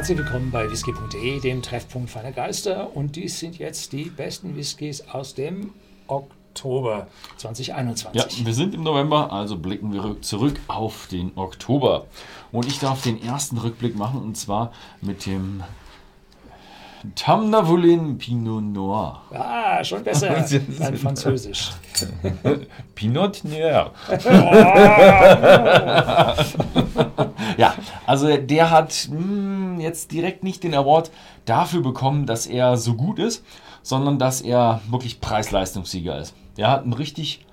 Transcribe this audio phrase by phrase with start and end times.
[0.00, 2.96] Herzlich willkommen bei whisky.de, dem Treffpunkt feiner Geister.
[2.96, 5.74] Und dies sind jetzt die besten Whiskys aus dem
[6.06, 8.38] Oktober 2021.
[8.38, 12.06] Ja, wir sind im November, also blicken wir zurück auf den Oktober.
[12.50, 15.62] Und ich darf den ersten Rückblick machen und zwar mit dem
[17.14, 19.22] Tamnavulin Pinot Noir.
[19.32, 20.54] Ah, schon besser als
[21.00, 21.70] Französisch.
[22.94, 23.92] Pinot Noir.
[27.56, 27.74] ja,
[28.06, 31.10] also der hat mh, hm, jetzt direkt nicht den Award
[31.46, 33.44] dafür bekommen, dass er so gut ist,
[33.82, 36.34] sondern dass er wirklich Preis-Leistungssieger ist.
[36.58, 37.46] Der hat einen richtig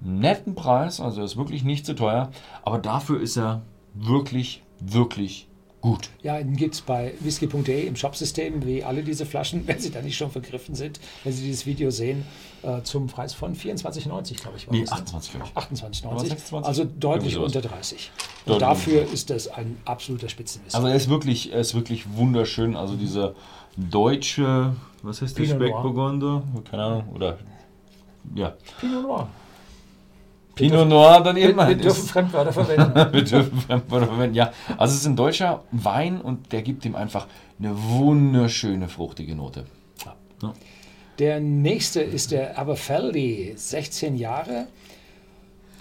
[0.00, 2.30] netten Preis, also er ist wirklich nicht zu so teuer,
[2.62, 3.62] aber dafür ist er
[3.94, 5.48] wirklich, wirklich
[5.82, 6.10] Gut.
[6.22, 10.00] Ja, den gibt es bei whisky.de im Shopsystem, wie alle diese Flaschen, wenn sie da
[10.00, 12.24] nicht schon vergriffen sind, wenn Sie dieses Video sehen,
[12.62, 14.68] äh, zum Preis von 24,90, glaube ich.
[14.68, 16.32] War nee, 28, glaube ich.
[16.32, 16.62] 28,90.
[16.62, 18.12] Also deutlich unter 30.
[18.46, 20.76] Und deutlich dafür ist das ein absoluter Spitzenwhisky.
[20.76, 22.76] Also er ist wirklich, er ist wirklich wunderschön.
[22.76, 23.34] Also dieser
[23.76, 26.44] deutsche, was heißt der Speckburgunder?
[26.70, 27.08] Keine Ahnung.
[27.12, 27.38] Oder
[28.36, 28.54] ja.
[28.78, 29.28] Pinot Noir.
[30.68, 31.56] Pinot Noir dann eben.
[31.56, 32.94] Wir, wir dürfen Fremdwörter verwenden.
[33.12, 34.52] wir dürfen Fremdwörter verwenden, ja.
[34.76, 37.26] Also es ist ein deutscher Wein und der gibt ihm einfach
[37.58, 39.66] eine wunderschöne, fruchtige Note.
[40.04, 40.54] Ja.
[41.18, 44.66] Der nächste ist der Aberfeldy, 16 Jahre.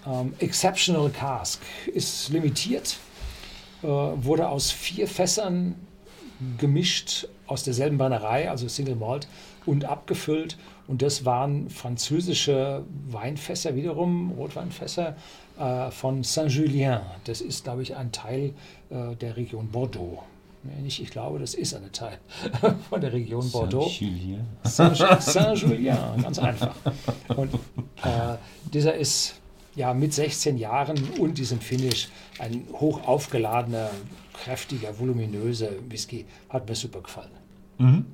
[0.08, 1.62] Ähm, Exceptional Cask
[1.94, 2.98] ist limitiert,
[3.84, 5.76] äh, wurde aus vier Fässern
[6.58, 9.28] gemischt aus derselben Brennerei, also Single Malt,
[9.66, 10.58] und abgefüllt
[10.92, 15.16] und das waren französische Weinfässer, wiederum Rotweinfässer
[15.58, 17.00] äh, von Saint-Julien.
[17.24, 18.54] Das ist, glaube ich, ein Teil
[18.90, 20.24] äh, der Region Bordeaux.
[20.64, 22.20] Nee, nicht, ich glaube, das ist ein Teil
[22.90, 23.90] von der Region Bordeaux.
[23.90, 24.46] Saint-Julien.
[24.64, 26.76] Saint-Julien, ganz einfach.
[27.36, 28.36] Und äh,
[28.74, 29.41] dieser ist
[29.76, 33.90] ja mit 16 Jahren und diesem Finish ein hoch aufgeladener,
[34.34, 36.26] kräftiger, voluminöser Whisky.
[36.50, 37.32] Hat mir super gefallen.
[37.78, 38.06] Mhm.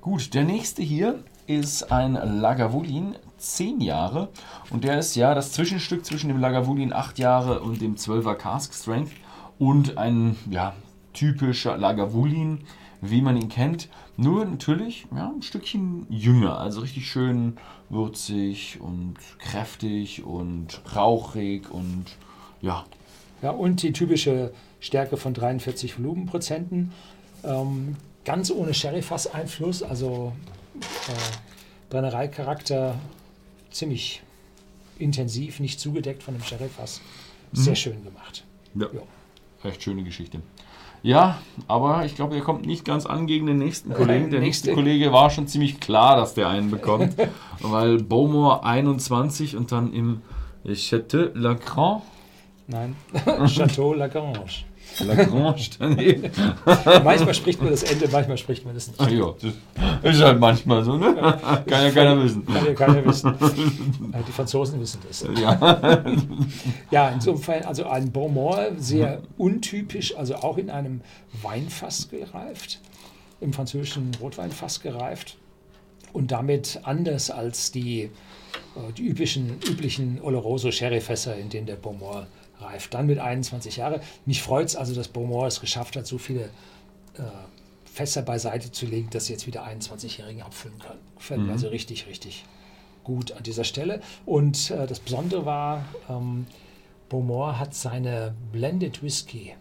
[0.00, 4.28] Gut, der nächste hier ist ein Lagavulin, 10 Jahre.
[4.70, 8.74] Und der ist ja das Zwischenstück zwischen dem Lagavulin 8 Jahre und dem 12er Cask
[8.74, 9.12] Strength.
[9.58, 10.74] Und ein ja,
[11.12, 12.64] typischer Lagavulin,
[13.10, 13.88] wie man ihn kennt.
[14.16, 16.58] Nur natürlich ja, ein Stückchen jünger.
[16.58, 17.56] Also richtig schön
[17.88, 22.04] würzig und kräftig und rauchig und
[22.60, 22.84] ja.
[23.42, 26.92] Ja, und die typische Stärke von 43 Volumenprozenten.
[27.42, 30.32] Ähm, ganz ohne Sherry-Fass-Einfluss, also
[30.80, 32.98] äh, Brennereicharakter
[33.70, 34.22] ziemlich
[34.98, 37.00] intensiv, nicht zugedeckt von dem Sheriff-Fass.
[37.52, 37.76] Sehr mhm.
[37.76, 38.44] schön gemacht.
[38.74, 38.86] Ja.
[38.92, 39.02] ja.
[39.64, 40.40] Echt schöne Geschichte.
[41.02, 41.38] Ja,
[41.68, 44.30] aber ich glaube, er kommt nicht ganz an gegen den nächsten Kollegen.
[44.30, 47.14] Der nächste, Kollege war schon ziemlich klar, dass der einen bekommt.
[47.60, 50.22] weil Beaumont 21 und dann im
[50.66, 52.02] Château Lagrange.
[52.66, 52.96] Nein,
[53.46, 54.64] Château Lagrange.
[55.00, 56.30] Lagrange daneben.
[57.04, 59.00] manchmal spricht man das Ende, manchmal spricht man das nicht.
[59.00, 59.34] Ach ja,
[60.02, 61.14] das ist halt manchmal so, ne?
[61.66, 62.46] Kann ja keiner wissen.
[62.46, 63.34] Kann ja keiner wissen.
[64.26, 65.26] Die Franzosen wissen das.
[65.40, 66.04] Ja,
[66.90, 71.00] ja insofern, also ein Beaumont, sehr untypisch, also auch in einem
[71.42, 72.80] Weinfass gereift,
[73.40, 75.36] im französischen Rotweinfass gereift
[76.14, 78.10] und damit anders als die, äh,
[78.96, 82.26] die üblichen, üblichen Oloroso Sherry-Fässer, in denen der Beaumont
[82.64, 82.94] reift.
[82.94, 84.00] Dann mit 21 Jahren.
[84.26, 86.44] Mich freut es also, dass Beaumont es geschafft hat, so viele
[87.16, 87.22] äh,
[87.84, 91.00] Fässer beiseite zu legen, dass sie jetzt wieder 21-Jährigen abfüllen können.
[91.16, 91.46] Gefällt mhm.
[91.46, 92.44] mir also richtig, richtig
[93.04, 94.00] gut an dieser Stelle.
[94.26, 96.46] Und äh, das Besondere war, ähm,
[97.08, 99.54] Beaumont hat seine Blended Whisky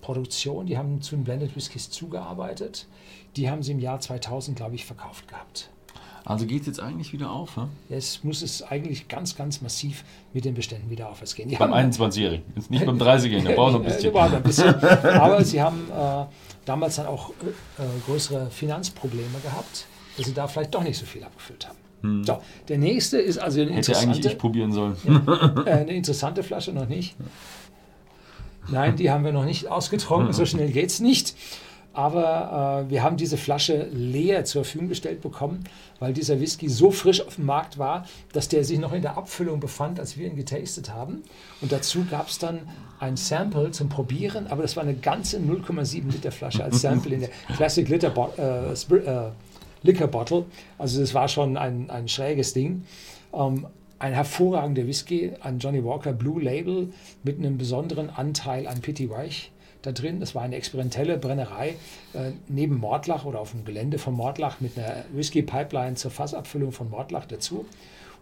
[0.00, 2.86] Produktion, die haben zu den Blended Whiskys zugearbeitet.
[3.34, 5.70] Die haben sie im Jahr 2000, glaube ich, verkauft gehabt.
[6.26, 7.56] Also geht es jetzt eigentlich wieder auf?
[7.56, 7.68] Hm?
[7.88, 11.48] Jetzt muss es eigentlich ganz, ganz massiv mit den Beständen wieder aufwärts gehen.
[11.48, 14.14] Die beim 21-Jährigen, jetzt nicht beim 30-Jährigen, da braucht noch ein bisschen.
[14.14, 14.74] ein bisschen.
[14.74, 16.24] Aber sie haben äh,
[16.64, 19.86] damals dann auch äh, größere Finanzprobleme gehabt,
[20.16, 21.78] dass sie da vielleicht doch nicht so viel abgefüllt haben.
[22.02, 22.24] Hm.
[22.24, 22.38] So,
[22.68, 24.96] der nächste ist also eine Hätte eigentlich ich probieren sollen.
[25.04, 27.14] Ja, äh, eine interessante Flasche noch nicht.
[28.68, 31.36] Nein, die haben wir noch nicht ausgetrunken, so schnell geht es nicht.
[31.96, 35.64] Aber äh, wir haben diese Flasche leer zur Verfügung gestellt bekommen,
[35.98, 38.04] weil dieser Whisky so frisch auf dem Markt war,
[38.34, 41.22] dass der sich noch in der Abfüllung befand, als wir ihn getastet haben.
[41.62, 42.68] Und dazu gab es dann
[43.00, 47.20] ein Sample zum Probieren, aber das war eine ganze 0,7 Liter Flasche als Sample in
[47.20, 49.30] der Classic Liter Bo äh, äh,
[49.82, 50.44] Liquor Bottle.
[50.76, 52.84] Also das war schon ein, ein schräges Ding.
[53.32, 59.08] Ähm, ein hervorragender Whisky, ein Johnny Walker Blue Label mit einem besonderen Anteil an Pity
[59.08, 59.50] Weich
[59.86, 60.20] da drin.
[60.20, 61.76] Das war eine experimentelle Brennerei
[62.12, 66.90] äh, neben Mordlach oder auf dem Gelände von Mordlach mit einer Whisky-Pipeline zur Fassabfüllung von
[66.90, 67.66] Mordlach dazu.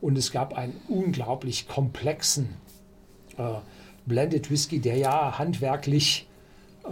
[0.01, 2.51] Und es gab einen unglaublich komplexen
[3.39, 3.43] äh,
[4.07, 6.27] Blended Whisky, der ja handwerklich
[6.85, 6.89] äh,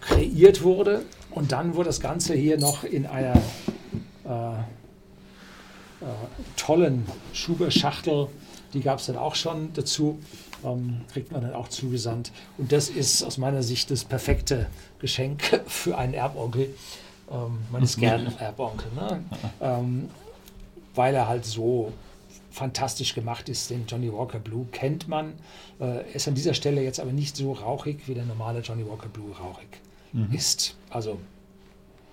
[0.00, 1.02] kreiert wurde.
[1.30, 3.34] Und dann wurde das Ganze hier noch in einer
[4.24, 4.60] äh,
[6.02, 6.06] äh,
[6.56, 8.28] tollen Schuberschachtel,
[8.74, 10.18] die gab es dann auch schon dazu,
[10.64, 12.32] ähm, kriegt man dann auch zugesandt.
[12.58, 14.66] Und das ist aus meiner Sicht das perfekte
[14.98, 16.74] Geschenk für einen Erbonkel.
[17.30, 19.24] Ähm, man ist gern Erbonkel, ne?
[19.60, 20.10] ähm,
[20.94, 21.92] weil er halt so
[22.50, 23.70] fantastisch gemacht ist.
[23.70, 25.32] Den Johnny Walker Blue kennt man.
[25.80, 29.08] Äh, ist an dieser Stelle jetzt aber nicht so rauchig, wie der normale Johnny Walker
[29.08, 29.80] Blue rauchig
[30.12, 30.32] mhm.
[30.32, 30.76] ist.
[30.90, 31.18] Also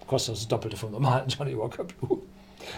[0.07, 2.19] kostet das Doppelte vom normalen Johnny Walker Blue,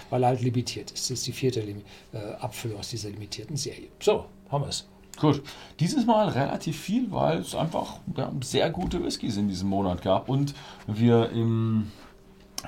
[0.09, 1.09] weil er halt limitiert ist.
[1.09, 1.81] Das ist die vierte Lim
[2.13, 3.87] äh, Abfüllung aus dieser limitierten Serie.
[3.99, 4.87] So, haben wir es.
[5.19, 5.43] Gut,
[5.79, 10.29] dieses Mal relativ viel, weil es einfach ja, sehr gute Whiskys in diesem Monat gab.
[10.29, 10.55] Und
[10.87, 11.91] wir im,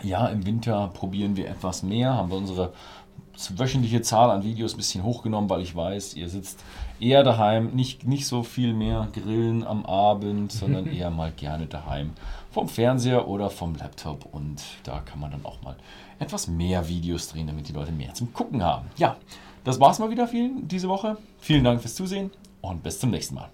[0.01, 2.74] ja, im Winter probieren wir etwas mehr, haben wir unsere
[3.56, 6.63] wöchentliche Zahl an Videos ein bisschen hochgenommen, weil ich weiß, ihr sitzt
[7.00, 12.12] eher daheim, nicht, nicht so viel mehr grillen am Abend, sondern eher mal gerne daheim
[12.51, 14.25] vom Fernseher oder vom Laptop.
[14.31, 15.75] Und da kann man dann auch mal
[16.19, 18.88] etwas mehr Videos drehen, damit die Leute mehr zum Gucken haben.
[18.98, 19.18] Ja,
[19.63, 21.18] das war's mal wieder für diese Woche.
[21.39, 22.31] Vielen Dank fürs Zusehen
[22.62, 23.51] und bis zum nächsten Mal.